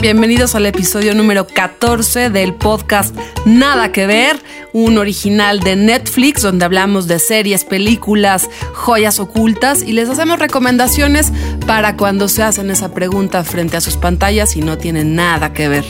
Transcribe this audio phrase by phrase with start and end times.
[0.00, 6.64] Bienvenidos al episodio número 14 del podcast Nada que ver, un original de Netflix donde
[6.64, 11.34] hablamos de series, películas, joyas ocultas y les hacemos recomendaciones
[11.66, 15.68] para cuando se hacen esa pregunta frente a sus pantallas y no tienen nada que
[15.68, 15.84] ver.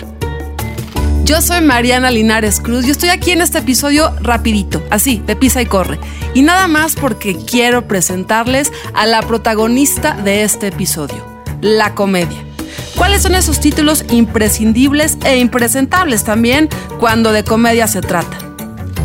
[1.23, 5.62] Yo soy Mariana Linares Cruz y estoy aquí en este episodio rapidito, así, de pisa
[5.62, 6.01] y corre.
[6.34, 11.25] Y nada más porque quiero presentarles a la protagonista de este episodio,
[11.61, 12.50] la comedia.
[12.97, 18.39] ¿Cuáles son esos títulos imprescindibles e impresentables también cuando de comedia se trata?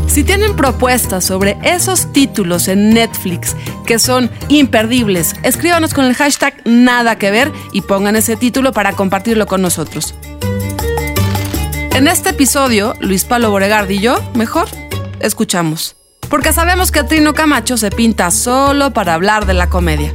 [0.08, 6.56] Si tienen propuestas sobre esos títulos en Netflix que son imperdibles, escríbanos con el hashtag
[6.66, 10.16] nada que ver y pongan ese título para compartirlo con nosotros.
[11.92, 14.68] En este episodio, Luis Palo Boregardi y yo, mejor,
[15.20, 15.96] escuchamos.
[16.30, 20.14] Porque sabemos que Trino Camacho se pinta solo para hablar de la comedia.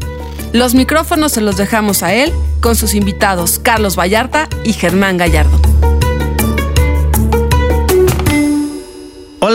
[0.53, 5.90] Los micrófonos se los dejamos a él con sus invitados Carlos Vallarta y Germán Gallardo.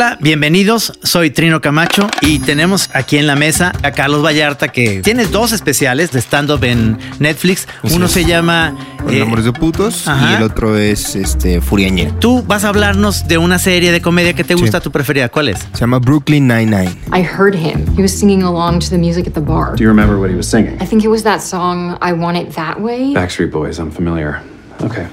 [0.06, 0.94] Hola, bienvenidos.
[1.02, 5.52] Soy Trino Camacho y tenemos aquí en la mesa a Carlos Vallarta que tiene dos
[5.52, 7.68] especiales de stand-up en Netflix.
[7.92, 8.76] Uno se llama
[9.10, 10.34] El eh, Amores de Putos ajá.
[10.34, 12.12] y el otro es este Furiañera.
[12.20, 14.84] Tú vas a hablarnos de una serie de comedia que te gusta, Sí.
[14.84, 15.28] tu preferida.
[15.30, 15.58] ¿Cuál es?
[15.74, 16.92] Se llama Brooklyn Nine-Nine.
[17.12, 17.88] I heard him.
[17.98, 19.74] He was singing along to the music at the bar.
[19.76, 20.76] Do you remember what he was singing?
[20.80, 23.16] I think it was that song, I Want It That Way.
[23.16, 24.44] Backstreet Boys, I'm familiar.
[24.84, 25.08] Okay.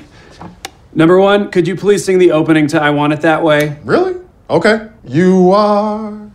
[0.94, 3.78] Number one, could you please sing the opening to I Want It That Way?
[3.86, 4.20] Really?
[4.52, 4.88] Okay.
[5.04, 6.30] You are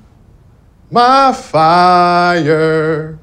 [0.89, 3.19] my fire,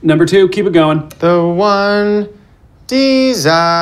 [0.00, 1.10] Number two, keep it going.
[1.18, 2.28] the one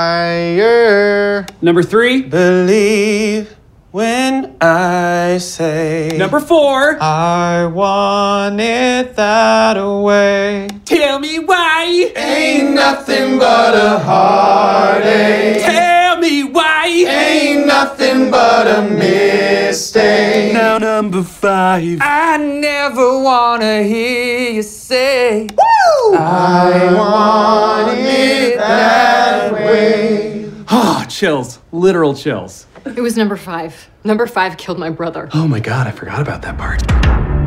[0.00, 1.46] desire.
[1.62, 3.54] Number three, Believe
[3.92, 10.68] when I say number four, I want it that way.
[10.84, 15.60] tell me why, Ain't nothing but a heartache.
[15.62, 16.86] tell me why.
[16.86, 20.52] Ain't nothing but a mistake.
[20.52, 25.48] Now number five, I never wanna hear you say,
[26.12, 30.50] I want it that way.
[30.70, 32.66] oh, chills, literal chills.
[32.84, 33.88] It was number five.
[34.04, 35.28] Number five killed my brother.
[35.34, 37.39] Oh my god, I forgot about that part.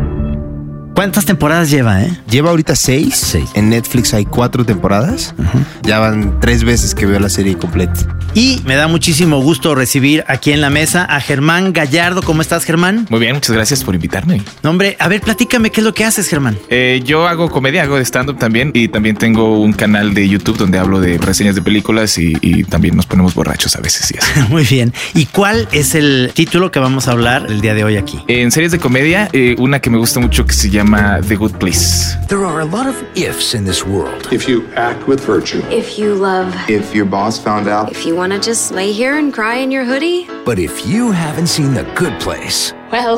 [0.95, 2.11] ¿Cuántas temporadas lleva, eh?
[2.29, 3.15] Lleva ahorita seis.
[3.15, 3.49] Seis.
[3.55, 5.33] En Netflix hay cuatro temporadas.
[5.81, 7.93] Ya van tres veces que veo la serie completa.
[8.35, 12.21] Y me da muchísimo gusto recibir aquí en la mesa a Germán Gallardo.
[12.21, 13.07] ¿Cómo estás, Germán?
[13.09, 14.41] Muy bien, muchas gracias por invitarme.
[14.61, 16.57] No, hombre, a ver, platícame qué es lo que haces, Germán.
[16.69, 20.77] Eh, yo hago comedia, hago stand-up también y también tengo un canal de YouTube donde
[20.77, 24.47] hablo de reseñas de películas y, y también nos ponemos borrachos a veces y eso.
[24.49, 24.93] Muy bien.
[25.15, 28.19] ¿Y cuál es el título que vamos a hablar el día de hoy aquí?
[28.27, 31.57] En series de comedia, eh, una que me gusta mucho que se llama The Good
[31.61, 32.13] Place.
[32.27, 34.27] There are a lot of ifs in this world.
[34.33, 38.17] If you act with virtue, If you love, If your boss found out, if you
[38.17, 41.73] want to just lay here and cry in your hoodie, But if you haven't seen
[41.73, 43.17] The Good Place, well,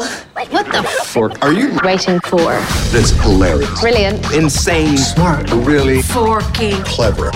[0.52, 2.54] what the fork are you waiting for?
[2.94, 3.82] that's hilarious.
[3.82, 4.32] Brilliant.
[4.32, 5.50] insane, Smart.
[5.52, 6.74] Really Forky.
[6.84, 7.32] clever.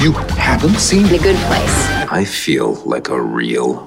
[0.00, 1.76] You haven't seen The good place.
[2.10, 3.86] I feel like a real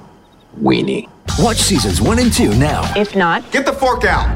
[0.61, 1.09] weenie.
[1.39, 2.83] watch seasons one and two now.
[2.95, 4.29] If not, get the fork out.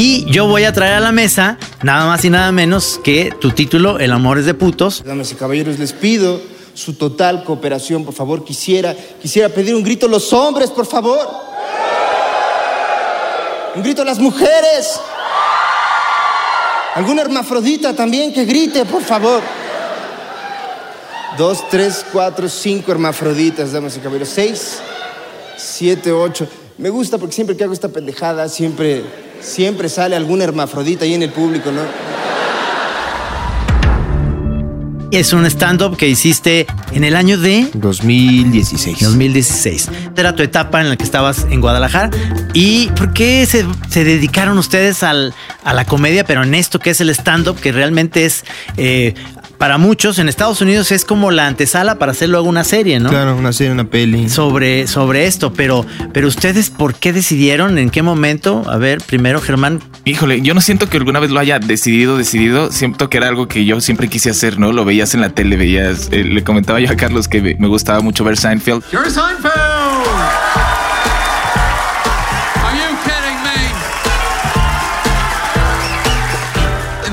[0.00, 3.50] Y yo voy a traer a la mesa nada más y nada menos que tu
[3.50, 5.02] título, El amor es de putos.
[5.04, 6.40] Damas y caballeros, les pido
[6.72, 8.44] su total cooperación, por favor.
[8.44, 11.18] Quisiera, quisiera pedir un grito a los hombres, por favor.
[13.74, 15.00] Un grito a las mujeres.
[16.94, 19.42] Alguna hermafrodita también que grite, por favor.
[21.36, 24.28] Dos, tres, cuatro, cinco hermafroditas, damas y caballeros.
[24.28, 24.78] Seis,
[25.56, 26.46] siete, ocho.
[26.78, 29.02] Me gusta porque siempre que hago esta pendejada, siempre,
[29.40, 31.82] siempre sale alguna hermafrodita ahí en el público, ¿no?
[35.10, 39.00] Es un stand-up que hiciste en el año de 2016.
[39.00, 39.88] 2016.
[40.14, 42.10] Era tu etapa en la que estabas en Guadalajara.
[42.52, 45.32] ¿Y por qué se, se dedicaron ustedes al-
[45.64, 48.44] a la comedia, pero en esto que es el stand-up, que realmente es
[48.76, 49.14] eh,
[49.58, 53.10] para muchos en Estados Unidos es como la antesala para hacer luego una serie, ¿no?
[53.10, 54.28] Claro, una serie, una peli.
[54.28, 57.76] Sobre, sobre esto, pero, pero ustedes, ¿por qué decidieron?
[57.78, 58.62] ¿En qué momento?
[58.70, 59.80] A ver, primero, Germán.
[60.04, 62.70] Híjole, yo no siento que alguna vez lo haya decidido, decidido.
[62.72, 64.72] Siento que era algo que yo siempre quise hacer, ¿no?
[64.72, 66.08] Lo veías en la tele, veías.
[66.12, 68.82] eh, le comentaba yo a Carlos que me- me gustaba mucho ver Seinfeld.
[68.92, 69.87] You're Seinfeld!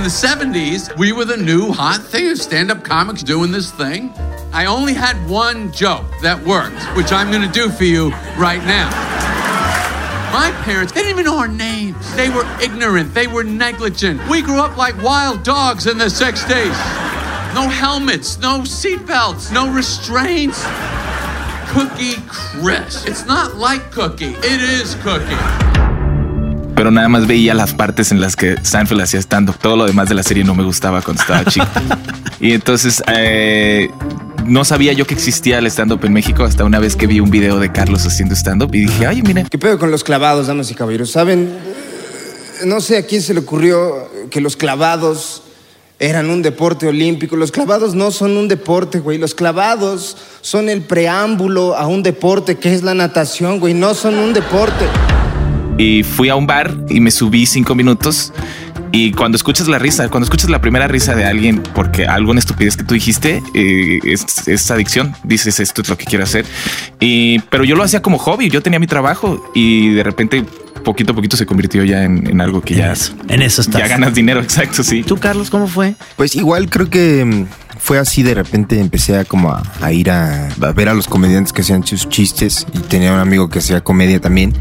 [0.06, 4.13] The 70s, we were the new hot thing of stand up comics doing this thing.
[4.54, 8.88] I only had one joke that worked, which I'm gonna do for you right now.
[10.31, 12.16] My parents, they didn't even know our names.
[12.16, 13.16] They were ignorant.
[13.16, 14.22] They were negligent.
[14.30, 16.75] We grew up like wild dogs in the 60s.
[17.56, 20.63] No helmets, no seatbelts, no restraints.
[21.69, 23.06] Cookie Chris.
[23.06, 25.75] It's not like Cookie, it is Cookie.
[26.86, 29.56] Pero nada más veía las partes en las que Seinfeld hacía stand-up.
[29.60, 31.66] Todo lo demás de la serie no me gustaba cuando estaba chico.
[32.40, 33.90] y entonces eh,
[34.46, 37.32] no sabía yo que existía el stand-up en México hasta una vez que vi un
[37.32, 39.46] video de Carlos haciendo stand-up y dije, ay, mira.
[39.46, 41.10] ¿Qué pedo con los clavados, damas y caballeros?
[41.10, 41.58] ¿Saben?
[42.66, 45.42] No sé a quién se le ocurrió que los clavados
[45.98, 47.36] eran un deporte olímpico.
[47.36, 49.18] Los clavados no son un deporte, güey.
[49.18, 53.74] Los clavados son el preámbulo a un deporte que es la natación, güey.
[53.74, 54.86] No son un deporte.
[55.77, 58.33] Y fui a un bar y me subí cinco minutos.
[58.92, 62.77] Y cuando escuchas la risa, cuando escuchas la primera risa de alguien porque alguna estupidez
[62.77, 65.13] que tú dijiste eh, es, es adicción.
[65.24, 66.45] Dices esto es lo que quiero hacer.
[67.01, 68.50] Y, pero yo lo hacía como hobby.
[68.50, 70.45] Yo tenía mi trabajo y de repente
[70.86, 72.94] poquito a poquito se convirtió ya en, en algo que ya
[73.28, 73.81] en eso estás.
[73.81, 74.39] Ya ganas dinero.
[74.42, 74.81] Exacto.
[74.83, 75.04] Sí.
[75.04, 75.95] ¿Tú, Carlos, cómo fue?
[76.16, 80.48] Pues igual creo que mm, fue así de repente empecé a como a, ir a,
[80.48, 83.84] a ver a los comediantes que hacían sus chistes y tenía un amigo que hacía
[83.84, 84.54] comedia también.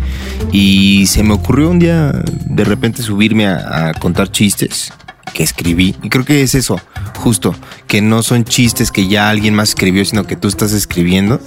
[0.53, 4.93] Y se me ocurrió un día de repente subirme a, a contar chistes
[5.33, 5.97] que escribí.
[6.03, 6.79] Y creo que es eso
[7.17, 7.55] justo
[7.87, 11.41] que no son chistes que ya alguien más escribió sino que tú estás escribiendo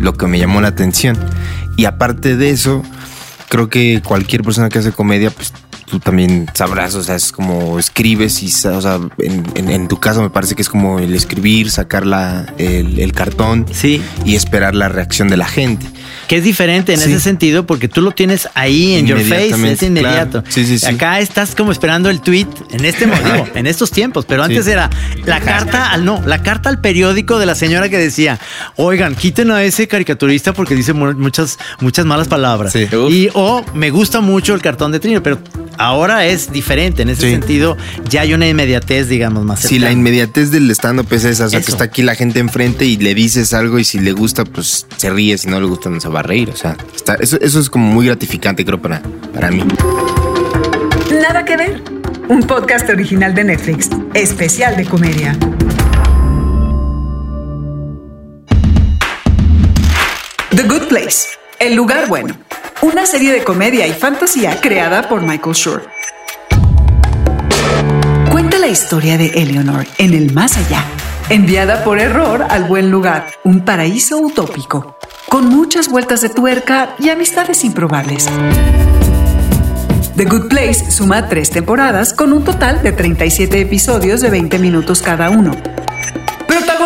[0.00, 1.16] lo que me llamó la atención.
[1.78, 2.82] Y aparte de eso
[3.48, 5.54] creo que cualquier persona que hace comedia pues
[5.86, 9.98] tú también sabrás, o sea, es como escribes y, o sea, en, en- en tu
[10.00, 14.02] caso me parece que es como el escribir, sacar la, el, el cartón sí.
[14.24, 15.86] y esperar la reacción de la gente.
[16.28, 17.10] Que es diferente en Sí.
[17.10, 20.42] ese sentido porque tú lo tienes ahí en your face, es inmediato.
[20.42, 20.46] claro.
[20.48, 20.86] Sí, sí, sí.
[20.86, 24.88] Acá estás como esperando el tweet en este motivo, en estos tiempos, pero antes era
[25.26, 28.38] la carta al no, la carta al periódico de la señora que decía,
[28.76, 33.90] "Oigan, quiten a ese caricaturista porque dice mu- muchas muchas malas palabras." Y o me
[33.90, 35.38] gusta mucho el cartón de Trino, pero
[35.78, 37.30] ahora es diferente en ese Sí.
[37.30, 37.76] sentido,
[38.08, 39.92] ya hay una inmediatez, digamos, más Si la cercana.
[39.92, 41.66] inmediatez del stand-up es esa, o sea, Eso.
[41.66, 44.86] que está aquí la gente enfrente y le dices algo y si le gusta, pues
[44.96, 46.50] se ríe, si no le gusta, no se va a reír.
[46.50, 49.64] O sea, está- eso, eso es como muy gratificante, creo, para, para mí.
[51.20, 51.82] Nada que ver.
[52.28, 55.36] Un podcast original de Netflix, especial de comedia.
[60.50, 61.26] The Good Place,
[61.58, 62.34] El lugar bueno.
[62.82, 65.88] Una serie de comedia y fantasía creada por Michael Schur.
[68.30, 70.84] Cuenta la historia de Eleanor en el más allá,
[71.28, 74.98] enviada por error al buen lugar, un paraíso utópico,
[75.28, 78.28] con muchas vueltas de tuerca y amistades improbables.
[80.16, 85.02] The Good Place suma tres temporadas con un total de 37 episodios de 20 minutos
[85.02, 85.52] cada uno.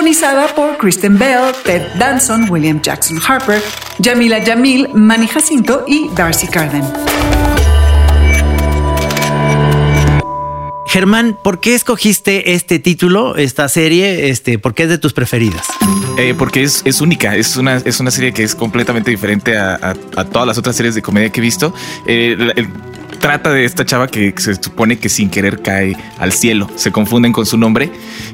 [0.08, 3.62] Protagonizada por Kristen Bell, Ted Danson, William Jackson Harper,
[4.02, 6.82] Jamila Jamil, Manny Jacinto y Darcy Carden.
[10.87, 14.31] Germán, ¿por qué escogiste este título, esta serie?
[14.31, 15.66] Este, ¿por qué es de tus preferidas?
[16.16, 19.74] Eh, porque es, es única, es una, es una serie que es completamente diferente a,
[19.74, 21.74] a- a todas las otras series de comedia que he visto.
[22.06, 22.69] Eh, el-
[23.19, 27.32] trata de esta chava que se supone que sin querer cae al cielo, se confunden
[27.32, 27.91] con su nombre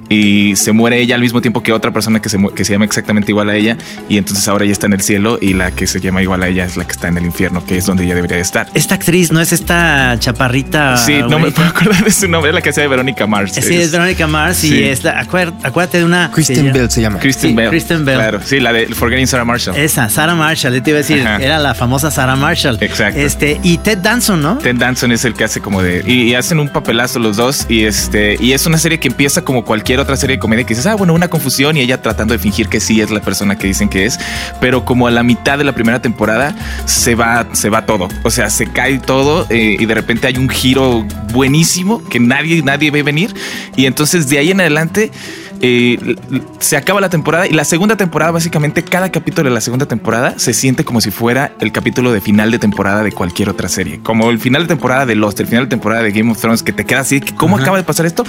[0.09, 2.85] y se muere ella al mismo tiempo que otra persona que se, que se llama
[2.85, 3.77] exactamente igual a ella
[4.09, 6.49] y entonces ahora ella está en el cielo y la que se llama igual a
[6.49, 8.69] ella es la que está en el infierno, que es donde ella debería de estar.
[8.75, 10.97] Esta actriz no es esta chaparrita.
[10.97, 13.53] Sí, no me puedo acordar de su nombre, es la que hacía de Verónica Mars.
[13.55, 14.85] Sí, es Verónica Mars y Sí.
[14.85, 16.31] es la- acuérdate, de una.
[16.33, 17.19] Kristen Bell se llama.
[17.19, 17.69] Kristen Sí, Bell.
[17.71, 18.17] Kristen Bell.
[18.17, 19.77] Claro, sí, la de Forgetting Sarah Marshall.
[19.77, 21.37] Esa, Sarah Marshall, te iba a decir, Ajá.
[21.43, 22.79] era la famosa Sarah Marshall.
[22.81, 23.19] Exacto.
[23.21, 24.59] Este, y Ted Danson, ¿no?
[24.59, 27.85] Ted Danson es el que hace como de y, hacen un papelazo los dos y
[27.85, 30.87] este y es una serie que empieza como cualquier otra serie de comedia que dices
[30.87, 33.67] ah bueno una confusión y ella tratando de fingir que sí es la persona que
[33.67, 34.19] dicen que es
[34.61, 36.55] pero como a la mitad de la primera temporada
[36.87, 38.09] se va se va todo.
[38.23, 42.63] O sea se cae todo eh, y de repente hay un giro buenísimo que nadie
[42.63, 43.35] nadie ve venir
[43.77, 45.11] y entonces de ahí en adelante
[45.67, 46.17] eh,
[46.59, 50.39] se acaba la temporada y la segunda temporada, básicamente cada capítulo de la segunda temporada
[50.39, 54.01] se siente como si fuera el capítulo de final de temporada de cualquier otra serie.
[54.03, 56.63] Como el final de temporada de Lost, el final de temporada de Game of Thrones,
[56.63, 58.25] que te queda así, ¿cómo acaba de pasar esto?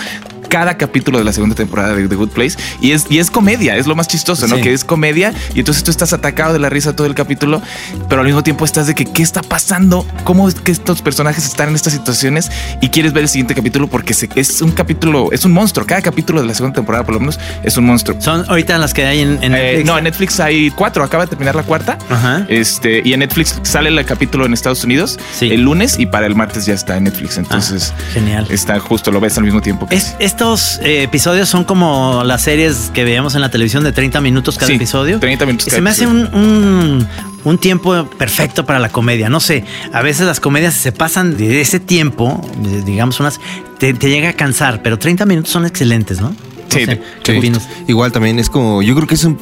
[0.56, 3.76] Cada capítulo de la segunda temporada de The Good Place y es, y es comedia,
[3.76, 4.56] es lo más chistoso, ¿no?
[4.56, 4.62] Sí.
[4.62, 7.62] Que es comedia y entonces tú estás atacado de la risa todo el capítulo,
[8.08, 11.46] pero al mismo tiempo estás de que qué está pasando, cómo es que estos personajes
[11.46, 15.30] están en estas situaciones y quieres ver el siguiente capítulo porque se- es un capítulo,
[15.34, 15.86] es un monstruo.
[15.86, 18.16] Cada capítulo de la segunda temporada, por lo menos, es un monstruo.
[18.22, 19.86] Son ahorita las que hay en, en Eh, Netflix.
[19.88, 21.98] no, en Netflix hay cuatro, acaba de terminar la cuarta.
[22.10, 22.46] Ajá.
[22.48, 26.36] Este, y en Netflix sale el capítulo en Estados Unidos el lunes y para el
[26.36, 27.38] martes ya está en Netflix.
[27.38, 28.48] Entonces, Ah, genial.
[28.50, 29.86] Está justo, lo ves al mismo tiempo.
[29.90, 30.16] que Es-
[30.54, 34.56] estos eh, episodios son como las series que veíamos en la televisión de 30 minutos
[34.58, 35.20] cada Sí, episodio.
[35.20, 37.08] 30 minutos Y cada Se me hace un, un-
[37.44, 39.28] un tiempo perfecto para la comedia.
[39.30, 42.42] No sé, a veces las comedias se pasan de ese tiempo,
[42.86, 43.40] digamos unas,
[43.80, 46.30] te, te llega a cansar, pero 30 minutos son excelentes, ¿no?
[46.30, 46.36] No
[46.70, 47.52] Sí, sé, ¿qué sí.
[47.88, 49.40] Igual también es como, yo creo que es un,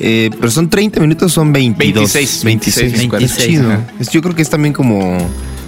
[0.00, 2.12] eh, pero son 30 minutos, son 22.
[2.12, 3.68] 26, 26, 26, Es chido.
[3.72, 3.86] ajá.
[3.98, 5.18] Es- yo creo que es también como,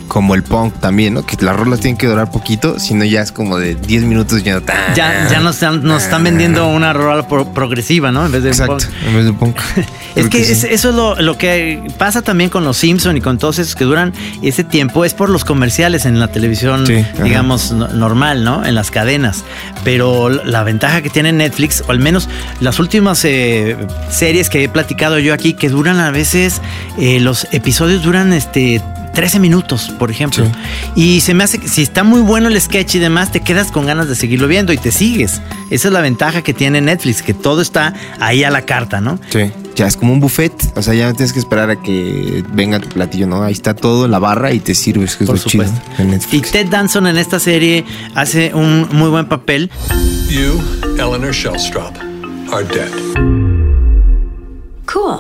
[0.09, 1.25] como el punk también, ¿no?
[1.25, 4.43] Que las rolas tienen que durar poquito, si no ya es como de 10 minutos
[4.43, 4.61] ya.
[4.97, 8.27] Ya, ya nos, están, nos están vendiendo una rola pro- progresiva, ¿no?
[8.27, 9.07] En vez de un Exacto, punk.
[9.07, 9.57] en vez de punk.
[10.17, 10.51] Es que, sí.
[10.53, 13.77] es- eso es lo, lo que pasa también con los Simpson y con todos esos
[13.77, 14.13] que duran
[14.43, 15.05] ese tiempo.
[15.05, 18.65] Es por los comerciales en la televisión, Sí, digamos, no- normal, ¿no?
[18.67, 19.45] En las cadenas.
[19.85, 22.29] Pero la ventaja que tiene Netflix, o al menos
[22.61, 23.77] las últimas eh,
[24.11, 26.61] series que he platicado yo aquí, que duran a veces,
[26.99, 28.83] eh, los episodios duran este
[29.19, 30.47] 13 minutos, por ejemplo.
[30.95, 33.73] Y se me hace que si está muy bueno el sketch y demás, te quedas
[33.73, 35.41] con ganas de seguirlo viendo y te sigues.
[35.71, 39.19] Esa es la ventaja que tiene Netflix, que todo está ahí a la carta, ¿no?
[39.31, 39.51] Sí.
[39.75, 42.79] Ya es como un buffet, o sea, ya no tienes que esperar a que venga
[42.79, 43.43] tu platillo, ¿no?
[43.43, 45.65] Ahí está todo en la barra y te sirves, que es Por lo chido.
[45.65, 45.93] supuesto.
[46.03, 46.49] en Netflix.
[46.49, 47.85] Y Ted Danson en esta serie
[48.15, 49.69] hace un muy buen papel.
[50.29, 50.63] You,
[50.97, 51.97] Eleanor Shellstrop,
[52.53, 52.93] are dead.
[54.87, 55.19] Cool.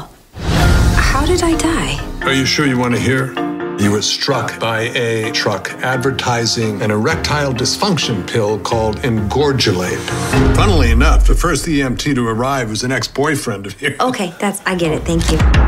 [1.12, 1.98] How did I die?
[2.22, 3.32] Are you sure you want to hear?
[3.78, 10.04] You were struck by a truck advertising an erectile dysfunction pill called Engorgulate.
[10.56, 14.00] Funnily enough, the first EMT to arrive was an ex-boyfriend of yours.
[14.00, 15.04] Okay, that's I get it.
[15.04, 15.67] Thank you.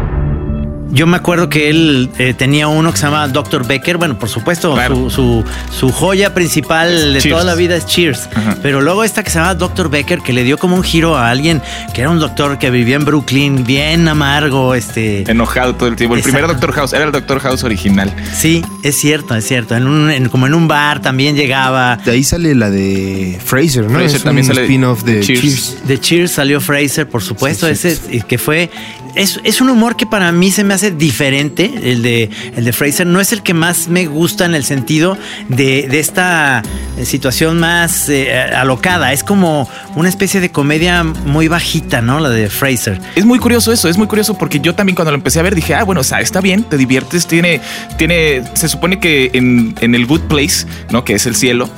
[0.93, 3.67] Yo me acuerdo que él eh, tenía uno que se llama Dr.
[3.67, 3.97] Becker.
[3.97, 7.33] Bueno, por supuesto, su, su, su joya principal de Cheers.
[7.35, 8.29] toda la vida es Cheers.
[8.63, 9.89] Pero luego esta que se llama Dr.
[9.89, 11.63] Becker, que le dio como un giro a alguien
[11.95, 15.31] que era un doctor que vivía en Brooklyn, bien amargo, este...
[15.31, 16.17] Enojado todo el tiempo.
[16.17, 18.13] El primer Doctor House era el Doctor House original.
[18.35, 19.77] Sí, es cierto, es cierto.
[19.77, 21.97] En un, en- como en un bar también llegaba.
[21.99, 23.91] De ahí sale la de Fraser, ¿no?
[23.99, 25.41] Fraser es también un sale- spin-off de Cheers.
[25.41, 25.77] Cheers.
[25.87, 27.69] De Cheers salió Fraser, por supuesto.
[27.69, 28.71] ese y que fue.
[29.15, 31.71] Es, es un humor que para mí se me hace diferente.
[31.83, 35.17] El de, el de Fraser no es el que más me gusta en el sentido
[35.49, 36.63] de, de esta
[36.97, 39.13] eh, situación más eh, alocada.
[39.13, 42.21] Es como una especie de comedia muy bajita, ¿no?
[42.21, 43.01] La de Fraser.
[43.17, 45.55] Es muy curioso eso, es muy curioso porque yo también cuando lo empecé a ver
[45.55, 47.61] dije, ah, bueno, o sea, está bien, te diviertes, tiene,
[47.99, 51.05] tiene, se supone que en, en el Good Place, ¿no?
[51.05, 51.69] Que es el cielo,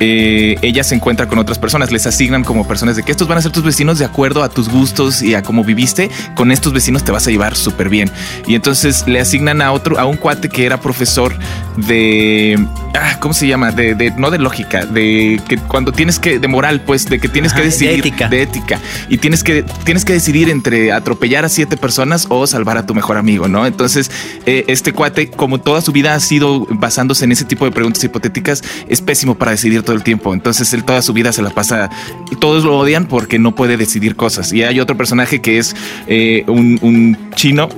[0.00, 3.38] eh, ella se encuentra con otras personas, les asignan como personas de que estos van
[3.38, 6.72] a ser tus vecinos de acuerdo a tus gustos y a cómo viviste, con estos
[6.72, 8.10] vecinos te vas a llevar súper bien.
[8.46, 11.32] Y entonces le asignan a otro, a un cuate que era profesor
[11.76, 12.58] de,
[12.94, 13.70] ah, ¿cómo se llama?
[13.72, 17.28] De, de- no de lógica, de que cuando tienes que, de moral, pues, de que
[17.28, 18.28] tienes Ajá, que de decidir ética.
[18.28, 18.78] de ética
[19.08, 22.94] y tienes que tienes que decidir entre atropellar a siete personas o salvar a tu
[22.94, 23.66] mejor amigo, ¿no?
[23.66, 24.10] Entonces,
[24.46, 28.02] eh, este cuate, como toda su vida ha sido basándose en ese tipo de preguntas
[28.04, 30.34] hipotéticas, es pésimo para decidir todo el tiempo.
[30.34, 31.90] Entonces, él toda su vida se la pasa
[32.30, 34.52] y todos lo odian porque no puede decidir cosas.
[34.52, 35.74] Y hay otro personaje que es
[36.06, 37.68] eh, un, un chino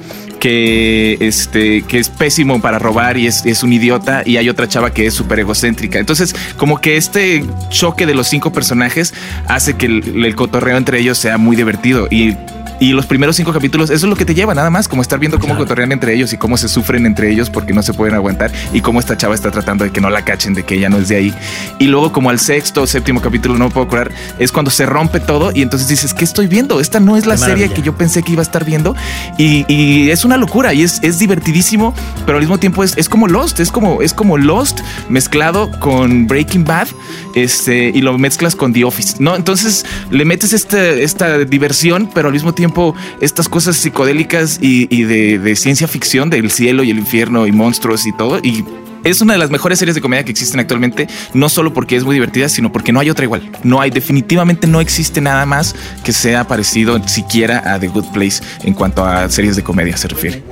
[0.42, 4.92] que este que es pésimo para robar y es, un idiota y hay otra chava
[4.92, 6.00] que es súper egocéntrica.
[6.00, 9.14] Entonces, como que este choque de los cinco personajes
[9.46, 12.34] hace que el, el cotorreo entre ellos sea muy divertido y
[12.82, 15.20] y los primeros cinco capítulos, eso es lo que te lleva, nada más, como estar
[15.20, 18.16] viendo cómo cotorrean entre ellos y cómo se sufren entre ellos porque no se pueden
[18.16, 20.88] aguantar y cómo esta chava está tratando de que no la cachen, de que ella
[20.88, 21.34] no es de ahí.
[21.78, 24.10] Y luego, como al sexto o séptimo capítulo, no me puedo curar,
[24.40, 26.80] es cuando se rompe todo y entonces dices, ¿qué estoy viendo?
[26.80, 28.96] Esta no es la serie que yo pensé que iba a estar viendo
[29.38, 31.94] y, y es una locura y es, es divertidísimo,
[32.26, 36.26] pero al mismo tiempo es, es como Lost, es como, es como Lost mezclado con
[36.26, 36.88] Breaking Bad
[37.36, 39.36] este, y lo mezclas con The Office, ¿no?
[39.36, 42.71] Entonces le metes este, esta diversión, pero al mismo tiempo
[43.20, 47.52] estas cosas psicodélicas y, y de, de ciencia ficción del cielo y el infierno y
[47.52, 48.38] monstruos y todo.
[48.42, 48.64] Y
[49.04, 52.04] es una de las mejores series de comedia que existen actualmente, no solo porque es
[52.04, 53.50] muy divertida, sino porque no hay otra igual.
[53.64, 55.74] No hay, definitivamente no existe nada más
[56.04, 60.08] que sea parecido siquiera a The Good Place en cuanto a series de comedia se
[60.08, 60.42] refiere.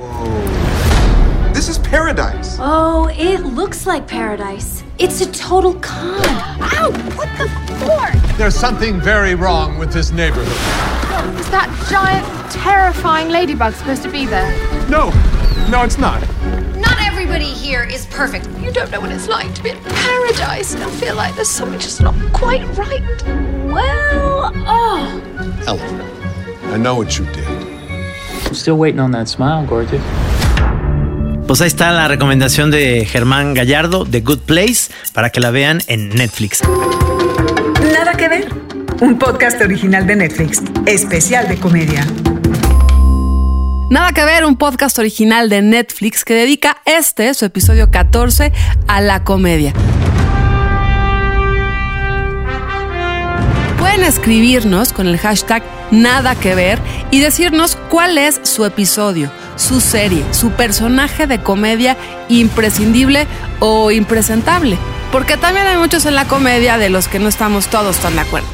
[1.53, 2.57] This is paradise.
[2.59, 4.83] Oh, it looks like paradise.
[5.03, 6.21] It's a total con.
[6.23, 6.91] Ow!
[7.15, 7.49] What the
[7.85, 8.37] fork?
[8.37, 10.47] There's something very wrong with this neighborhood.
[11.39, 14.51] Is that giant, terrifying ladybug supposed to be there?
[14.89, 15.09] No,
[15.71, 16.21] no, it's not.
[16.77, 18.49] Not everybody Everybody here is perfect.
[18.59, 20.75] You don't know what it's like to be in paradise.
[20.75, 23.01] I feel like there's something just not quite right.
[23.71, 25.63] Well, oh.
[25.67, 26.01] Ellen,
[26.73, 27.47] I know what you did.
[27.47, 30.01] I'm still waiting on that smile, gorgeous.
[31.51, 35.81] Pues ahí está la recomendación de Germán Gallardo, The Good Place, para que la vean
[35.87, 36.61] en Netflix.
[37.91, 38.47] Nada que ver.
[39.01, 42.07] Un podcast original de Netflix, especial de comedia.
[43.89, 48.53] Nada que ver, un podcast original de Netflix que dedica este, su episodio 14,
[48.87, 49.73] a la comedia.
[53.91, 56.79] Pueden escribirnos con el hashtag Nada que ver
[57.11, 61.97] y decirnos cuál es su episodio, su serie, su personaje de comedia
[62.29, 63.27] imprescindible
[63.59, 64.77] o impresentable.
[65.11, 68.21] Porque también hay muchos en la comedia de los que no estamos todos tan de
[68.21, 68.47] acuerdo.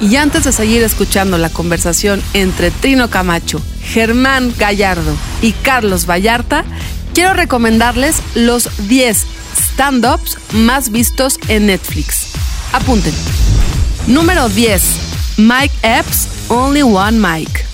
[0.00, 6.66] Y antes de seguir escuchando la conversación entre Trino Camacho, Germán Gallardo y Carlos Vallarta,
[7.14, 9.26] quiero recomendarles los 10
[9.72, 12.32] stand-ups más vistos en Netflix.
[12.74, 13.14] Apunten.
[14.10, 15.36] Número 10.
[15.36, 17.64] Mike Epps, Only One Mike.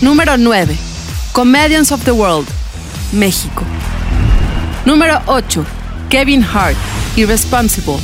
[0.00, 0.76] Número 9.
[1.32, 2.48] Comedians of the World,
[3.12, 3.62] México.
[4.84, 5.64] Número 8.
[6.10, 6.76] Kevin Hart,
[7.14, 7.98] Irresponsible.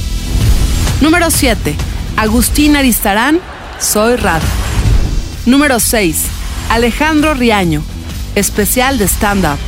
[1.00, 1.74] Número 7.
[2.16, 3.40] Agustín Aristarán,
[3.80, 4.46] Soy Rada.
[5.44, 6.26] Número 6.
[6.70, 7.82] Alejandro Riaño,
[8.36, 9.58] especial de stand-up.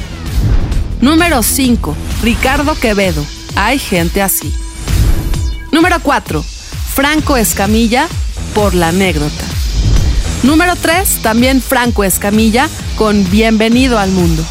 [1.01, 1.97] Número 5.
[2.23, 4.55] Ricardo Quevedo, Hay gente así.
[5.73, 6.56] Número 4.
[6.97, 8.09] Franco Escamilla,
[8.55, 9.45] por la anécdota.
[10.43, 11.19] Número 3.
[11.21, 14.43] También Franco Escamilla, con Bienvenido al Mundo.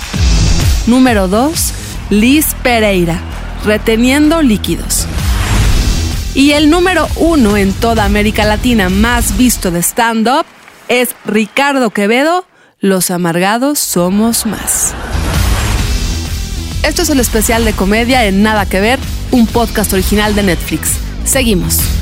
[0.86, 1.74] Número 2.
[2.12, 3.20] Liz Pereira,
[3.66, 5.08] reteniendo líquidos.
[6.36, 10.46] Y el número uno en toda América Latina más visto de stand-up
[10.88, 12.46] es Ricardo Quevedo,
[12.80, 14.94] Los amargados somos más.
[16.84, 19.00] Esto es el especial de comedia en Nada que ver,
[19.32, 20.92] un podcast original de Netflix.
[21.24, 21.95] Seguimos.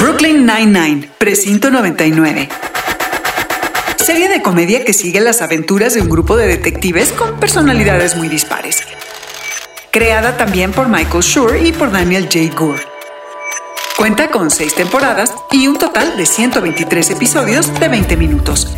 [0.00, 2.48] Brooklyn Nine-Nine, Precinto 99.
[3.96, 8.28] Serie de comedia que sigue las aventuras de un grupo de detectives con personalidades muy
[8.28, 8.80] dispares.
[9.90, 12.58] Creada también por Michael Schur y por Daniel J.
[12.58, 12.82] Gore.
[13.98, 18.74] Cuenta con seis temporadas y un total de 123 episodios de 20 minutos.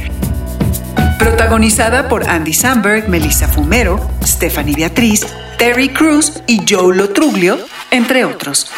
[1.21, 5.25] Protagonizada por Andy Samberg, Melissa Fumero, Stephanie Beatriz,
[5.57, 7.61] Terry Cruz y Joe Lotruglio,
[7.93, 8.73] entre otros.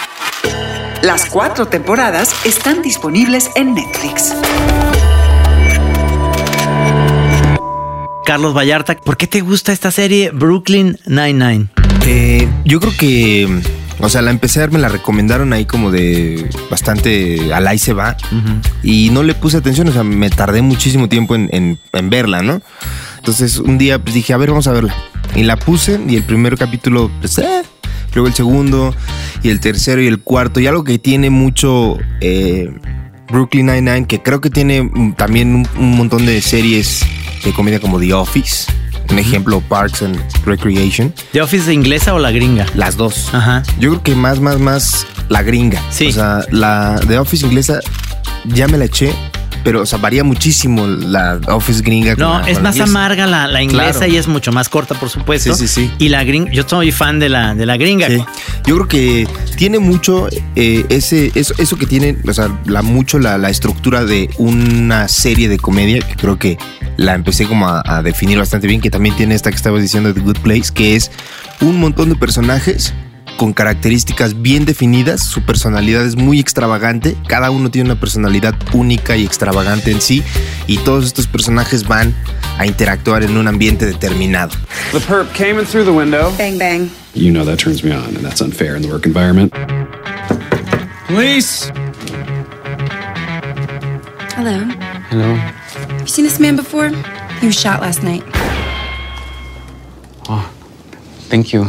[1.04, 4.34] Las cuatro temporadas están disponibles en Netflix.
[8.24, 11.68] Carlos Vallarta, ¿por qué te gusta esta serie Brooklyn Nine-Nine?
[12.06, 13.60] Eh, yo creo que,
[14.00, 17.78] o sea, la empecé a ver, me la recomendaron ahí como de bastante al ahí
[17.78, 18.16] se va
[18.82, 22.40] y no le puse atención, o sea, me tardé muchísimo tiempo en, en- en verla,
[22.42, 22.62] ¿no?
[23.18, 24.94] Entonces un día pues, dije, a ver, vamos a verla.
[25.34, 27.62] Y la puse y el primer capítulo, pues, eh,
[28.14, 28.94] luego el segundo
[29.42, 30.60] y el tercero y el cuarto.
[30.60, 32.70] Y algo que tiene mucho eh,
[33.28, 37.04] Brooklyn Nine-Nine, que creo que tiene también un, un montón de series
[37.44, 38.72] de comedia como The Office.
[39.10, 41.12] Un ejemplo, Parks and Recreation.
[41.32, 42.66] ¿The Office de inglesa o la gringa?
[42.74, 43.28] Las dos.
[43.34, 43.62] Ajá.
[43.78, 45.82] Yo creo que más, más, más la gringa.
[45.90, 46.08] Sí.
[46.08, 47.80] O sea, la de Office inglesa
[48.46, 49.14] ya me la eché,
[49.64, 52.14] pero o sea, varía muchísimo la Office gringa.
[52.14, 54.12] con No, la- es con la más amarga la, la inglesa Claro.
[54.12, 55.54] y es mucho más corta, por supuesto.
[55.54, 55.90] Sí, sí, sí.
[55.98, 58.06] Y la gringa, yo soy fan de la, de la gringa.
[58.08, 58.22] Sí.
[58.66, 63.18] Yo creo que tiene mucho eh, ese, eso, eso que tiene, o sea, la, mucho
[63.18, 66.58] la, la estructura de una serie de comedia, que creo que
[66.96, 70.12] la empecé como a, a definir bastante bien, que también tiene esta que estabas diciendo
[70.12, 71.10] de The Good Place, que es
[71.60, 72.92] un montón de personajes
[73.36, 79.16] con características bien definidas, su personalidad es muy extravagante, cada uno tiene una personalidad única
[79.16, 80.22] y extravagante en sí,
[80.66, 82.14] y todos estos personajes van
[82.58, 84.52] a interactuar en un ambiente determinado.
[84.92, 86.32] The perp came in through the window.
[86.38, 86.90] Bang, bang.
[87.14, 89.52] You know that turns me on, and that's unfair in the work environment.
[91.06, 91.70] Police!
[94.36, 94.64] Hello.
[95.10, 95.34] Hello.
[95.34, 96.90] Have you seen this man before?
[97.40, 98.22] He was shot last night.
[101.28, 101.68] Thank you.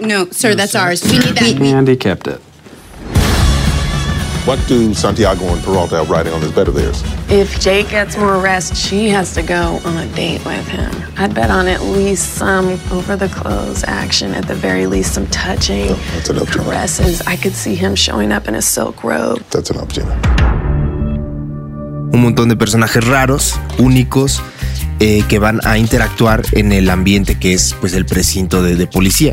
[0.00, 1.02] No, sir, that's ours.
[1.04, 1.60] We need that.
[1.60, 2.40] Andy kept it.
[4.46, 7.02] What do Santiago and Peralta have riding on this bed of theirs?
[7.28, 10.90] If Jake gets more rest, she has to go on a date with him.
[11.18, 15.26] I'd bet on at least some over the clothes action, at the very least, some
[15.26, 16.64] touching, oh, That's enough, Gina.
[16.64, 17.20] caresses.
[17.26, 19.40] I could see him showing up in a silk robe.
[19.50, 20.18] That's enough, Gina.
[22.10, 24.40] un montón de personajes raros, únicos,
[25.00, 28.86] eh, que van a interactuar en el ambiente que es pues el precinto de, de
[28.86, 29.32] policía.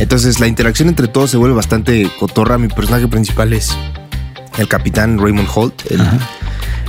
[0.00, 2.58] Entonces la interacción entre todos se vuelve bastante cotorra.
[2.58, 3.76] Mi personaje principal es
[4.58, 6.00] el capitán Raymond Holt, el,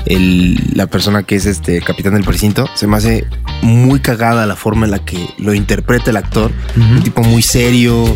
[0.06, 2.68] el- la persona que es este capitán del precinto.
[2.76, 3.26] Se me hace
[3.62, 6.52] muy cagada la forma en la que lo interpreta el actor.
[6.76, 8.16] Un tipo muy serio,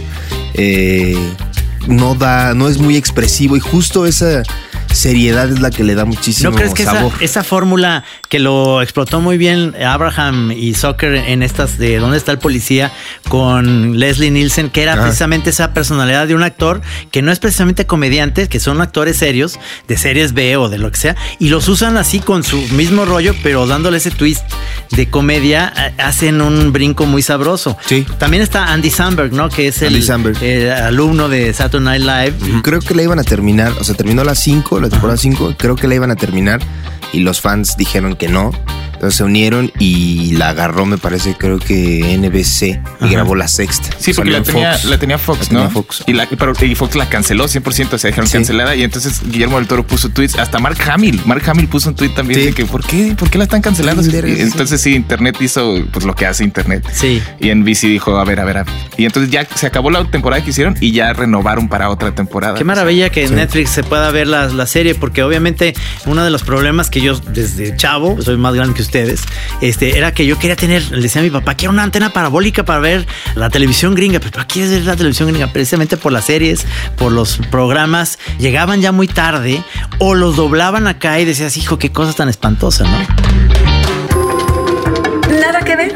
[0.53, 1.17] eh,
[1.87, 4.43] no da, no es muy expresivo y justo esa
[4.91, 7.13] seriedad es la que le da muchísimo ¿No crees que esa, sabor.
[7.19, 12.31] esa fórmula que lo explotó muy bien Abraham y Zucker en estas de ¿Dónde está
[12.31, 12.91] el policía?
[13.27, 15.01] con Leslie Nielsen, que era Ah.
[15.01, 19.59] precisamente esa personalidad de un actor que no es precisamente comediante, que son actores serios,
[19.87, 23.05] de series B o de lo que sea, y los usan así con su mismo
[23.05, 24.43] rollo, pero dándole ese twist
[24.91, 27.77] de comedia, eh, hacen un brinco muy sabroso.
[27.85, 28.05] Sí.
[28.17, 29.49] También está Andy Samberg, ¿no?
[29.49, 29.95] Que es el,
[30.41, 32.61] el alumno de Saturday Night Live.
[32.63, 35.75] Creo que la iban a terminar, o sea, terminó la 5, la temporada 5, creo
[35.75, 36.61] que la iban a terminar
[37.13, 38.51] y los fans dijeron que no.
[38.99, 43.91] Entonces se unieron y la agarró, me parece, creo que NBC y grabó la sexta.
[43.97, 44.85] Sí, porque la en tenía, Fox.
[44.89, 45.69] la tenía Fox, La tenía ¿no?
[45.69, 46.03] Fox.
[46.05, 48.75] Y, la, pero, y Fox la canceló 100%, se dejaron cancelada.
[48.75, 50.37] Y entonces Guillermo del Toro puso tweets.
[50.37, 51.21] Hasta Mark Hamill.
[51.23, 53.15] Mark Hamill puso un tweet también de que, ¿por qué?
[53.17, 54.03] ¿Por qué la están cancelando?
[54.03, 56.85] Sí, entonces sí, Internet hizo pues lo que hace Internet.
[56.91, 57.23] Sí.
[57.39, 58.73] Y NBC dijo, a ver, a ver, a ver.
[58.97, 62.55] Y entonces ya se acabó la temporada que hicieron y ya renovaron para otra temporada.
[62.55, 65.73] Qué maravilla que en Netflix se pueda ver la, la serie, porque obviamente
[66.05, 69.21] uno de los problemas que yo desde chavo, soy más grande que ustedes,
[69.61, 72.65] este, era que yo quería tener, le decía a mi papá, quiero una antena parabólica
[72.65, 75.53] para ver la televisión gringa, pero ¿para qué quieres ver la televisión gringa?
[75.53, 76.65] Precisamente por las series,
[76.97, 79.63] por los programas, llegaban ya muy tarde
[79.99, 82.97] o los doblaban acá y decías, hijo, qué cosa tan espantosa, ¿no?
[85.39, 85.95] Nada que ver.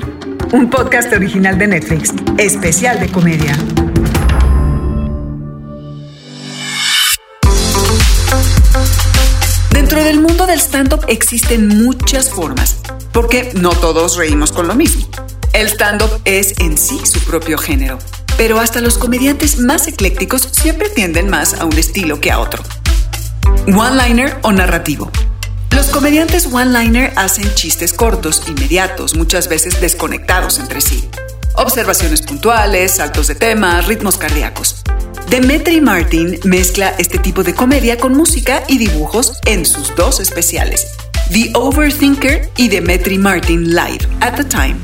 [0.51, 3.57] Un podcast original de Netflix, especial de comedia.
[10.13, 12.75] Del mundo del stand-up existen muchas formas,
[13.11, 15.07] porque no todos reímos con lo mismo.
[15.53, 17.97] El stand-up es en sí su propio género,
[18.37, 22.61] pero hasta los comediantes más eclécticos siempre tienden más a un estilo que a otro.
[23.65, 25.09] One-liner o narrativo.
[25.71, 31.09] Los comediantes one-liner hacen chistes cortos, inmediatos, muchas veces desconectados entre sí.
[31.55, 34.83] Observaciones puntuales, saltos de temas, ritmos cardíacos.
[35.29, 40.87] Demetri Martin mezcla este tipo de comedia con música y dibujos en sus dos especiales,
[41.31, 44.75] The Overthinker y Demetri Martin Live at the Time.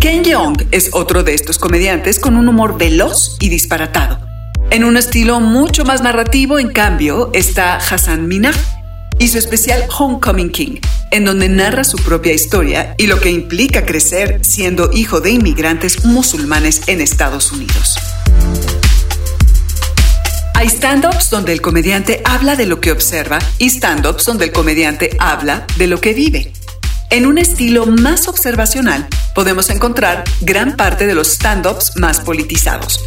[0.00, 4.20] Ken Jeong es otro de estos comediantes con un humor veloz y disparatado.
[4.70, 8.56] En un estilo mucho más narrativo, en cambio, está Hassan Minaj
[9.18, 10.76] y su especial Homecoming King,
[11.10, 16.04] en donde narra su propia historia y lo que implica crecer siendo hijo de inmigrantes
[16.04, 17.96] musulmanes en Estados Unidos.
[20.62, 25.10] Hay stand-ups donde el comediante habla de lo que observa y stand-ups donde el comediante
[25.18, 26.52] habla de lo que vive.
[27.10, 33.04] En un estilo más observacional podemos encontrar gran parte de los stand-ups más politizados.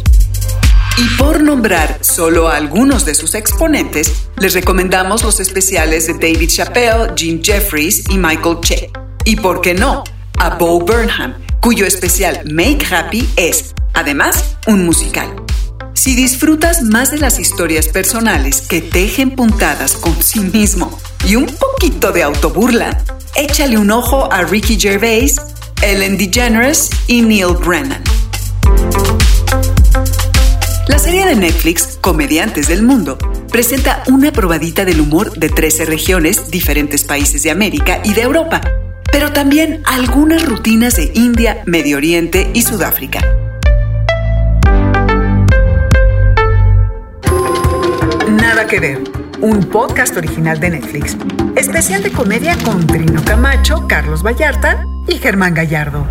[0.98, 6.50] Y por nombrar solo a algunos de sus exponentes, les recomendamos los especiales de David
[6.50, 8.90] Chappelle, Jim Jeffries y Michael Che.
[9.24, 10.04] Y por qué no,
[10.38, 15.45] a Bo Burnham, cuyo especial Make Happy es, además, un musical.
[16.06, 20.96] Si disfrutas más de las historias personales que tejen puntadas con sí mismo
[21.28, 23.02] y un poquito de autoburla,
[23.34, 25.40] échale un ojo a Ricky Gervais,
[25.82, 28.04] Ellen DeGeneres y Neil Brennan.
[30.86, 33.18] La serie de Netflix, Comediantes del Mundo,
[33.50, 38.60] presenta una probadita del humor de 13 regiones, diferentes países de América y de Europa,
[39.10, 43.24] pero también algunas rutinas de India, Medio Oriente y Sudáfrica.
[48.64, 48.98] Que ver.
[49.42, 51.16] Un podcast original de Netflix.
[51.54, 56.04] Especial de comedia con Trino Camacho, Carlos Vallarta y Germán Gallardo.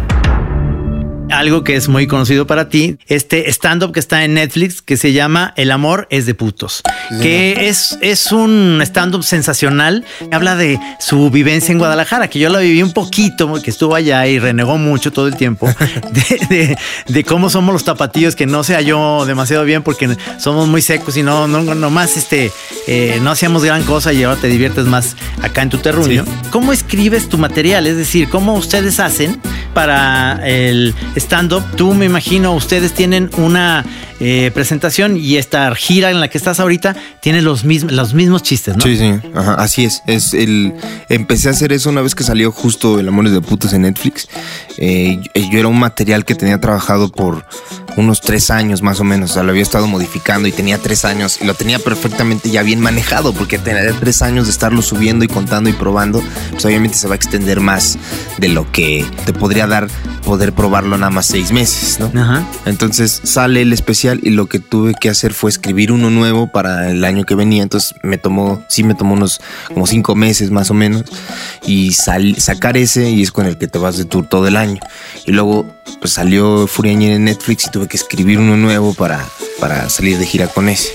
[1.31, 5.11] Algo que es muy conocido para ti, este stand-up que está en Netflix que se
[5.11, 6.81] llama El amor es de putos,
[7.21, 10.05] que es, es un stand-up sensacional.
[10.31, 14.27] Habla de su vivencia en Guadalajara, que yo la viví un poquito, que estuvo allá
[14.27, 15.67] y renegó mucho todo el tiempo,
[16.11, 20.67] de, de- de cómo somos los tapatíos, que no se halló demasiado bien porque somos
[20.67, 22.51] muy secos y no, no, no más este,
[22.87, 26.23] eh, no hacíamos gran cosa y ahora te diviertes más acá en tu terruño.
[26.51, 27.87] ¿Cómo escribes tu material?
[27.87, 29.39] Es decir, ¿cómo ustedes hacen
[29.73, 31.63] para el stand-up?
[31.75, 33.85] Tú me imagino, ustedes tienen una
[34.19, 38.43] eh, presentación y esta gira en la que estás ahorita tiene los, mismos los mismos
[38.43, 38.83] chistes, ¿no?
[38.83, 40.01] Sí, sí, ajá, así es.
[40.07, 40.73] es el,
[41.09, 44.27] empecé a hacer eso una vez que salió justo El Amores de Putos en Netflix.
[44.77, 45.19] Eh,
[45.51, 47.45] yo era un material que tenía trabajado por
[47.97, 49.31] unos tres años más o menos.
[49.31, 52.61] O sea, lo había estado modificando y tenía tres años y lo tenía perfectamente ya
[52.63, 56.23] bien manejado porque tenía tres años de estarlo subiendo y contando y probando.
[56.51, 57.97] Pues obviamente se va a extender más
[58.37, 59.87] de lo que te podría dar
[60.25, 62.11] poder probarlo nada más seis meses, ¿no?
[62.19, 62.43] Ajá.
[62.65, 66.89] Entonces sale el especial y lo que tuve que hacer fue escribir uno nuevo para
[66.89, 67.63] el año que venía.
[67.63, 71.03] Entonces me tomó, sí me tomó unos como cinco meses más o menos
[71.65, 74.57] y sal- sacar ese y es con el que te vas de tour todo el
[74.57, 74.79] año.
[75.25, 79.27] Y luego salió Furiañera en Netflix y tuve que escribir uno nuevo para,
[79.59, 80.93] para salir de gira con ese.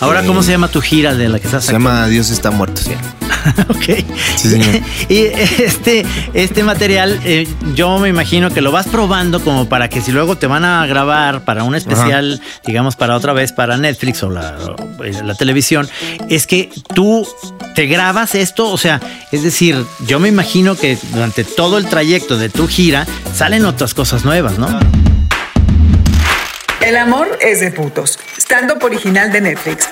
[0.00, 2.80] Ahora, ¿cómo se llama tu gira de la que estás Se llama Dios está muerto,
[2.82, 2.92] sí.
[3.68, 4.04] ok.
[4.36, 4.82] Sí, señor.
[5.08, 6.04] Y este,
[6.34, 10.36] este material, eh, yo me imagino que lo vas probando como para que si luego
[10.36, 14.56] te van a grabar para un especial, digamos, para otra vez para Netflix o la,
[14.58, 15.88] o, eh, la televisión,
[16.28, 17.26] es que tú
[17.74, 19.00] te grabas esto, o sea,
[19.32, 23.94] es decir, yo me imagino que durante todo el trayecto de tu gira salen otras
[23.94, 24.68] cosas nuevas, ¿no?
[26.86, 28.16] El amor es de putos.
[28.38, 29.88] Stand-up original de Netflix.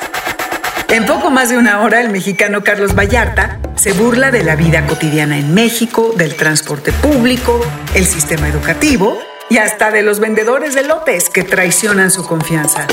[0.91, 4.87] En poco más de una hora, el mexicano Carlos Vallarta se burla de la vida
[4.87, 7.61] cotidiana en México, del transporte público,
[7.97, 9.19] el sistema educativo
[9.51, 12.87] y hasta de los vendedores de lotes que traicionan su confianza.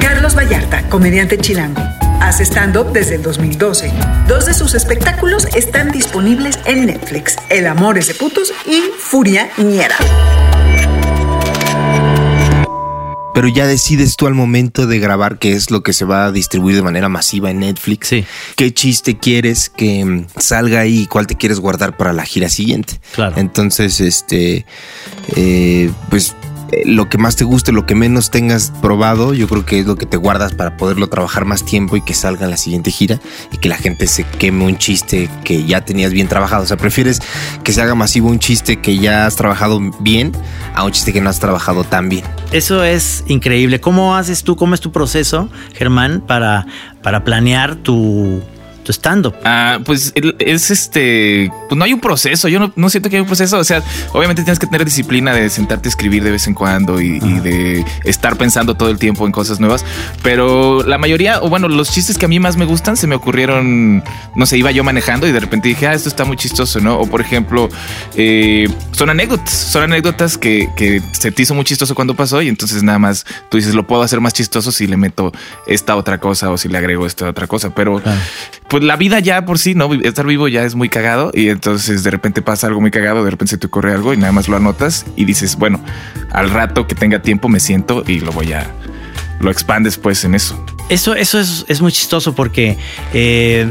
[0.00, 1.82] Carlos Vallarta, comediante chilango.
[2.20, 3.92] Hace stand-up desde el 2012.
[4.28, 9.50] Dos de sus espectáculos están disponibles en Netflix: El amor es de putos y Furia
[9.56, 9.96] Ñera.
[13.36, 16.32] Pero ya decides tú al momento de grabar qué es lo que se va a
[16.32, 18.14] distribuir de manera masiva en Netflix.
[18.56, 22.48] ¿Qué chiste quieres que mm, salga ahí y cuál te quieres guardar para la gira
[22.48, 22.98] siguiente?
[23.14, 23.36] Claro.
[23.36, 24.64] Entonces, este,
[25.36, 26.34] eh, pues
[26.84, 29.96] lo que más te guste, lo que menos tengas probado, yo creo que es lo
[29.96, 33.20] que te guardas para poderlo trabajar más tiempo y que salga en la siguiente gira
[33.52, 36.64] y que la gente se queme un chiste que ya tenías bien trabajado.
[36.64, 37.20] O sea, prefieres
[37.62, 40.32] que se haga masivo un chiste que ya has trabajado bien
[40.74, 42.24] a un chiste que no has trabajado tan bien.
[42.52, 43.80] Eso es increíble.
[43.80, 46.66] ¿Cómo haces tú, cómo es tu proceso, Germán, para,
[47.02, 48.42] para planear tu,
[48.86, 49.34] tu stand-up?
[49.44, 51.50] Ah, pues es este.
[51.68, 52.46] Pues no hay un proceso.
[52.46, 53.58] Yo no, no siento que hay un proceso.
[53.58, 57.00] O sea, obviamente tienes que tener disciplina de sentarte a escribir de vez en cuando
[57.00, 59.84] y, y de estar pensando todo el tiempo en cosas nuevas.
[60.22, 63.16] Pero la mayoría, o bueno, los chistes que a mí más me gustan se me
[63.16, 64.04] ocurrieron.
[64.36, 66.98] No sé, iba yo manejando y de repente dije, ah, esto está muy chistoso, ¿no?
[67.00, 67.68] O por ejemplo,
[68.14, 69.50] eh, son anécdotas.
[69.50, 73.26] Son anécdotas que, que se te hizo muy chistoso cuando pasó y entonces nada más
[73.50, 75.32] tú dices, lo puedo hacer más chistoso si le meto
[75.66, 77.74] esta otra cosa o si le agrego esta otra cosa.
[77.74, 78.00] Pero
[78.68, 79.92] pues la vida ya por sí, ¿no?
[79.94, 83.30] Estar vivo ya es muy cagado y entonces de repente pasa algo muy cagado, de
[83.30, 85.80] repente se te ocurre algo y nada más lo anotas y dices, bueno,
[86.32, 88.70] al rato que tenga tiempo me siento y lo voy a,
[89.40, 90.62] lo expandes pues en eso.
[90.88, 92.78] Eso, eso es, es muy chistoso porque
[93.12, 93.66] eh,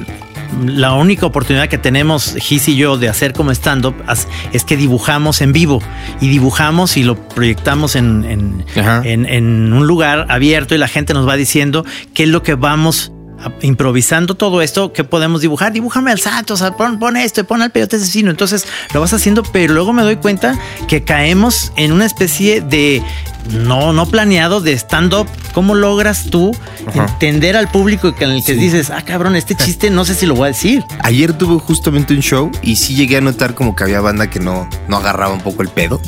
[0.65, 3.95] la única oportunidad que tenemos, Gis y yo, de hacer como stand-up
[4.53, 5.81] es que dibujamos en vivo
[6.21, 8.65] y dibujamos y lo proyectamos en, en,
[9.05, 12.55] en- en un lugar abierto y la gente nos va diciendo qué es lo que
[12.55, 13.14] vamos a-
[13.61, 15.71] improvisando todo esto, ¿qué podemos dibujar?
[15.73, 18.31] Dibújame al santo, o sea, pon, pon esto, pon al peyote asesino.
[18.31, 23.01] Entonces lo vas haciendo, pero luego me doy cuenta que caemos en una especie de
[23.51, 25.27] no, no planeado de stand-up.
[25.53, 26.51] ¿Cómo logras tú
[26.87, 27.05] Ajá.
[27.05, 30.25] entender al público que- en el que dices, ah, cabrón, este chiste no sé si
[30.25, 30.83] lo voy a decir?
[31.03, 34.39] Ayer tuve justamente un show y sí llegué a notar como que había banda que
[34.39, 36.01] no, no agarraba un poco el pedo.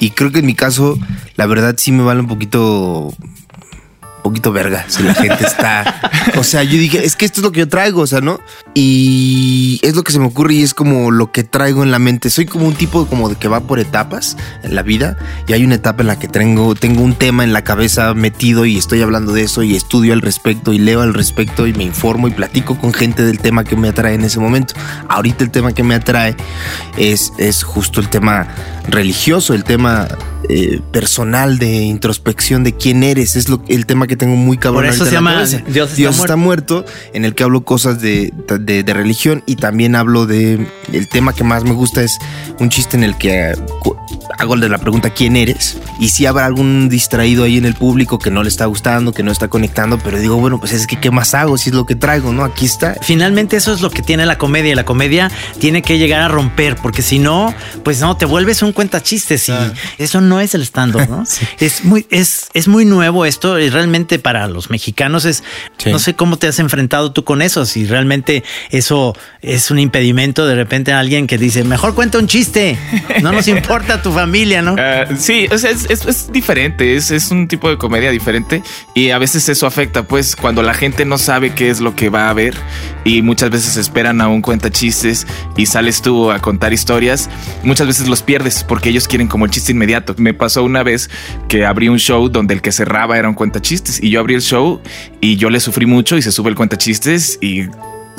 [0.00, 0.96] Y creo que en mi caso,
[1.34, 3.12] la verdad sí me vale un poquito.
[4.28, 6.10] Poquito verga si la gente está.
[6.36, 8.40] O sea, yo dije, es que esto es lo que yo traigo, o sea, ¿no?
[8.74, 11.98] Y es lo que se me ocurre y es como lo que traigo en la
[11.98, 12.28] mente.
[12.28, 15.64] Soy como un tipo como de que va por etapas en la vida y hay
[15.64, 19.00] una etapa en la que tengo, tengo un tema en la cabeza metido y estoy
[19.00, 22.32] hablando de eso y estudio al respecto y leo al respecto y me informo y
[22.32, 24.74] platico con gente del tema que me atrae en ese momento.
[25.08, 26.36] Ahorita el tema que me atrae
[26.98, 28.46] es, es justo el tema
[28.88, 30.06] religioso, el tema
[30.48, 34.84] eh, personal de introspección de quién eres, es lo, el tema que tengo muy cabrón.
[34.84, 35.32] Por eso se llama.
[35.96, 40.26] Dios está muerto, en el que hablo cosas de, de- de religión y también hablo
[40.26, 42.12] de el tema que más me gusta es
[42.60, 43.56] un chiste en el que eh,
[44.38, 47.74] hago el de la pregunta quién eres y si habrá algún distraído ahí en el
[47.74, 50.86] público que no le está gustando, que no está conectando, pero digo, bueno, pues es
[50.86, 52.44] que qué más hago si es lo que traigo, ¿no?
[52.44, 52.96] Aquí está.
[53.02, 56.28] Finalmente eso es lo que tiene la comedia y la comedia tiene que llegar a
[56.28, 59.54] romper porque si no, pues no, te vuelves un cuentachistes y
[59.98, 61.24] eso no es el stand-up, ¿no?
[61.58, 65.42] Es muy, es, es muy nuevo esto y realmente para los mexicanos es,
[65.86, 70.46] no sé cómo te has enfrentado tú con eso, si realmente eso es un impedimento
[70.46, 72.78] de repente a alguien que dice, mejor cuenta un chiste,
[73.22, 74.27] no nos importa tu familia.
[74.28, 74.76] Familia, ¿no?
[74.78, 78.62] Eh, sí, es, es, es, diferente, es, es, un tipo de comedia diferente
[78.94, 82.10] y a veces eso afecta, pues cuando la gente no sabe qué es lo que
[82.10, 82.54] va a ver
[83.04, 87.30] y muchas veces esperan a un cuenta chistes y sales tú a contar historias,
[87.62, 90.14] muchas veces los pierdes porque ellos quieren como el chiste inmediato.
[90.18, 91.08] Me pasó una vez
[91.48, 94.34] que abrí un show donde el que cerraba era un cuenta chistes y yo abrí
[94.34, 94.82] el show
[95.22, 97.62] y yo le sufrí mucho y se sube el cuenta chistes y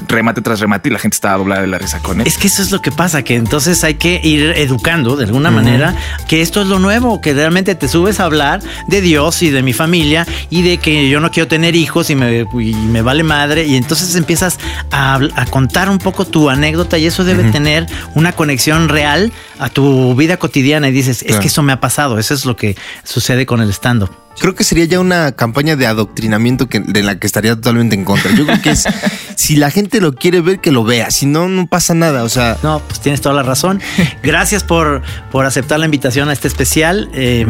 [0.08, 2.28] remate tras remate y la gente estaba doblada de la risa con él.
[2.28, 5.50] Es que eso es lo que pasa, que entonces hay que ir educando de alguna
[5.50, 5.56] uh -huh.
[5.56, 5.96] manera
[6.28, 9.62] que esto es lo nuevo, que realmente te subes a hablar de Dios y de
[9.64, 13.24] mi familia y de que yo no quiero tener hijos y me, y me vale
[13.24, 14.60] madre y entonces empiezas
[14.92, 17.52] a, a, contar un poco tu anécdota y eso debe uh -huh.
[17.52, 21.36] tener una conexión real a tu vida cotidiana y dices, claro.
[21.36, 24.10] es que eso me ha pasado, eso es lo que sucede con el stand-up.
[24.40, 28.06] Creo que sería ya una campaña de adoctrinamiento que, de la que estaría totalmente en
[28.06, 28.34] contra.
[28.34, 28.86] Yo creo que es,
[29.36, 31.12] si la gente lo quiere ver, que lo vea.
[31.12, 32.24] Si no, no pasa nada.
[32.24, 32.58] O sea.
[32.64, 33.82] No, pues tienes toda la razón.
[34.24, 37.10] Gracias por, por aceptar la invitación a este especial.
[37.14, 37.46] Eh,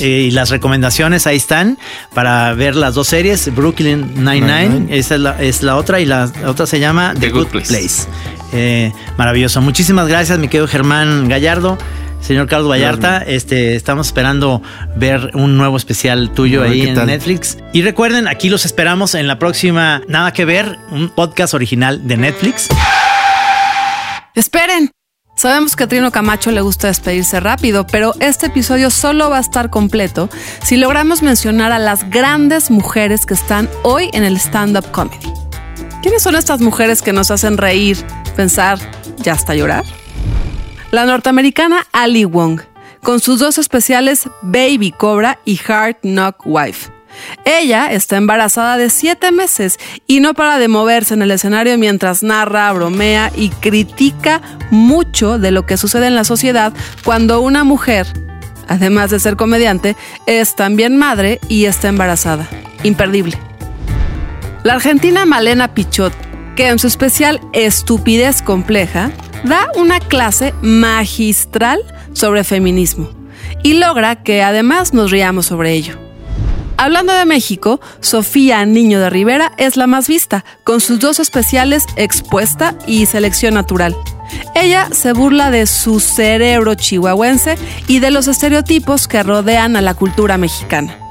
[0.00, 1.76] eh, y las recomendaciones ahí están
[2.14, 3.52] para ver las dos series.
[3.52, 7.30] Brooklyn Nine-Nine, esa es la, es la, otra, y la otra se llama The, The
[7.30, 7.66] Good, Good, Place.
[7.66, 8.06] Place.
[8.52, 9.60] Eh, maravilloso.
[9.60, 11.78] Muchísimas gracias, mi querido Germán Gallardo.
[12.20, 14.60] Señor Carlos Vallarta, este, estamos esperando
[14.96, 17.06] ver un nuevo especial tuyo ahí en tal.
[17.06, 17.58] Netflix.
[17.72, 22.16] Y recuerden, aquí los esperamos en la próxima Nada que ver, un podcast original de
[22.16, 22.68] Netflix.
[24.34, 24.90] Esperen.
[25.36, 29.40] Sabemos que a Trino Camacho le gusta despedirse rápido, pero este episodio solo va a
[29.40, 30.28] estar completo
[30.64, 35.32] si logramos mencionar a las grandes mujeres que están hoy en el stand-up comedy.
[36.02, 37.98] ¿Quiénes son estas mujeres que nos hacen reír,
[38.38, 38.78] pensar
[39.24, 39.84] y hasta llorar?
[40.92, 42.60] La norteamericana Ali Wong,
[43.02, 46.92] con sus dos especiales Baby Cobra y Hard Knock Wife.
[47.44, 52.22] Ella está embarazada de siete meses y no para de moverse en el escenario mientras
[52.22, 56.72] narra, bromea y critica mucho de lo que sucede en la sociedad
[57.04, 58.06] cuando una mujer,
[58.68, 59.96] además de ser comediante,
[60.26, 62.48] es también madre y está embarazada.
[62.84, 63.36] Imperdible.
[64.62, 66.27] La argentina Malena Pichot,
[66.58, 69.12] que en su especial Estupidez Compleja,
[69.44, 71.80] da una clase magistral
[72.14, 73.08] sobre feminismo
[73.62, 75.96] y logra que además nos riamos sobre ello.
[76.76, 81.86] Hablando de México, Sofía Niño de Rivera es la más vista, con sus dos especiales
[81.94, 83.94] Expuesta y Selección Natural.
[84.56, 89.94] Ella se burla de su cerebro chihuahuense y de los estereotipos que rodean a la
[89.94, 91.07] cultura mexicana.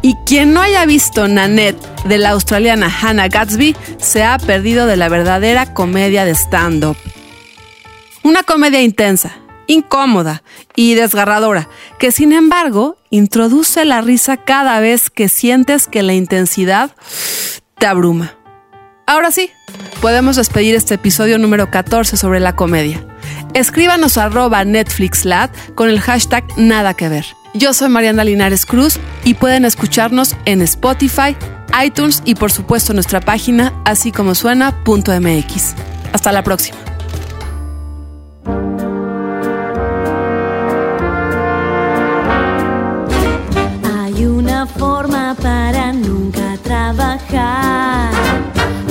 [0.00, 4.96] Y quien no haya visto Nanette de la australiana Hannah Gatsby se ha perdido de
[4.96, 6.96] la verdadera comedia de stand-up.
[8.22, 10.42] Una comedia intensa, incómoda
[10.76, 16.90] y desgarradora, que sin embargo introduce la risa cada vez que sientes que la intensidad
[17.78, 18.34] te abruma.
[19.06, 19.50] Ahora sí,
[20.00, 23.04] podemos despedir este episodio número 14 sobre la comedia.
[23.54, 27.24] Escríbanos arroba NetflixLat con el hashtag Nada que ver.
[27.58, 31.36] Yo soy Mariana Linares Cruz y pueden escucharnos en Spotify,
[31.84, 35.74] iTunes y por supuesto nuestra página así como suena.mx.
[36.12, 36.78] Hasta la próxima.
[43.82, 48.12] Hay una forma para nunca trabajar.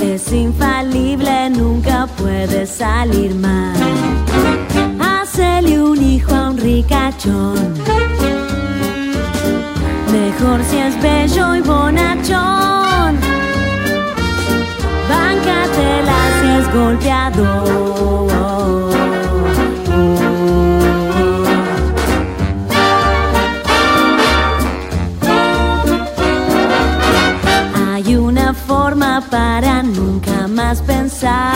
[0.03, 3.77] Es infalible, nunca puede salir mal.
[4.99, 7.75] Hacele un hijo a un ricachón.
[10.11, 13.17] Mejor si es bello y bonachón.
[15.09, 18.27] Báncatela si es golpeador.
[27.75, 31.53] Hay una forma para nunca más pensar.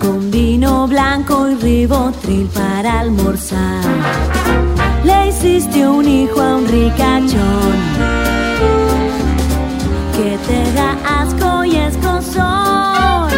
[0.00, 4.69] Con vino blanco y ribotril para almorzar.
[5.04, 7.74] Le hiciste un hijo a un ricachón
[10.16, 13.32] que te da asco y escozor.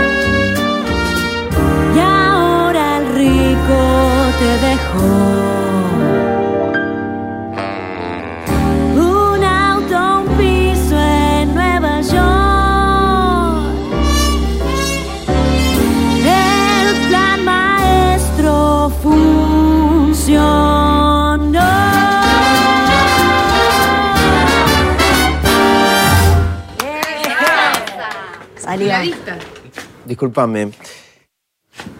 [1.94, 3.78] Y ahora el rico
[4.40, 5.61] te dejó.
[30.04, 30.70] Discúlpame.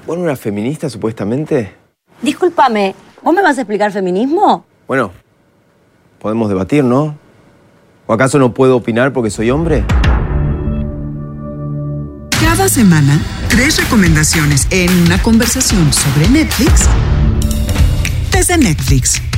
[0.06, 1.74] ¿Vos no eras feminista, supuestamente?
[2.20, 4.64] Discúlpame, ¿vos me vas a explicar feminismo?
[4.86, 5.10] Bueno,
[6.18, 7.16] podemos debatir, ¿no?
[8.06, 9.84] ¿O acaso no puedo opinar porque soy hombre?
[12.40, 16.88] Cada semana, tres recomendaciones en una conversación sobre Netflix
[18.30, 19.31] desde Netflix.